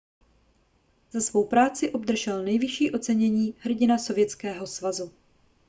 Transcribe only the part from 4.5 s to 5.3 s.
svazu